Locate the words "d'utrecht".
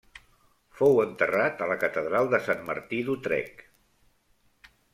3.11-3.65